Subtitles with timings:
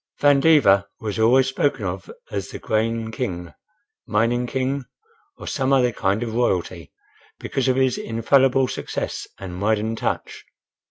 [0.19, 3.53] Van Diver was always spoken of as the "Grain King,"
[4.07, 4.85] "Mining King,"
[5.37, 6.91] or some other kind of Royalty,
[7.37, 10.43] because of his infallible success, and Midan touch.